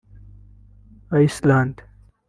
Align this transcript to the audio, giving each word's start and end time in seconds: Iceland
Iceland 1.13 1.85